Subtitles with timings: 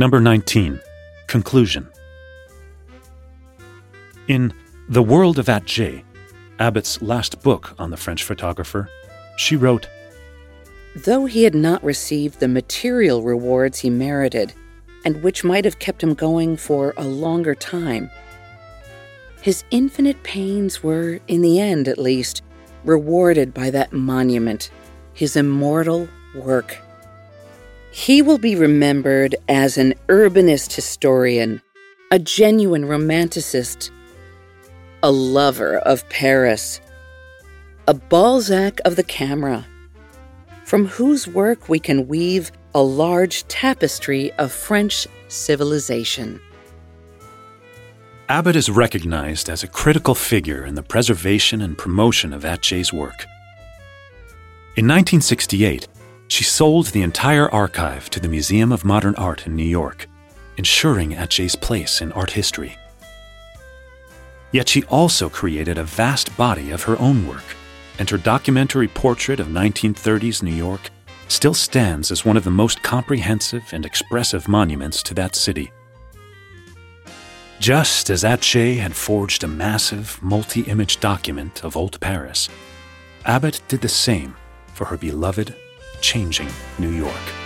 [0.00, 0.80] Number 19.
[1.26, 1.88] Conclusion.
[4.28, 4.54] In
[4.88, 6.04] The World of Atget,
[6.60, 8.88] Abbott's last book on the French photographer,
[9.36, 9.88] she wrote
[10.94, 14.52] Though he had not received the material rewards he merited,
[15.04, 18.08] and which might have kept him going for a longer time,
[19.42, 22.42] his infinite pains were, in the end at least,
[22.84, 24.70] rewarded by that monument,
[25.12, 26.78] his immortal work.
[27.90, 31.62] He will be remembered as an urbanist historian,
[32.10, 33.90] a genuine romanticist,
[35.02, 36.80] a lover of Paris,
[37.86, 39.66] a Balzac of the camera,
[40.64, 46.40] from whose work we can weave a large tapestry of French civilization.
[48.28, 53.24] Abbott is recognized as a critical figure in the preservation and promotion of Atget's work.
[54.76, 55.88] In 1968,
[56.28, 60.06] she sold the entire archive to the Museum of Modern Art in New York,
[60.58, 62.76] ensuring Atget's place in art history.
[64.52, 67.44] Yet she also created a vast body of her own work,
[67.98, 70.90] and her documentary portrait of 1930s New York
[71.28, 75.72] still stands as one of the most comprehensive and expressive monuments to that city.
[77.58, 82.48] Just as Atget had forged a massive, multi image document of old Paris,
[83.24, 84.36] Abbott did the same
[84.72, 85.56] for her beloved,
[86.00, 87.37] changing New York.